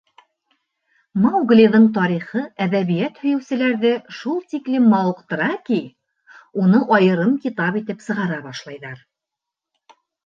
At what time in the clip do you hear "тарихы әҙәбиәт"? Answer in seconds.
1.97-3.19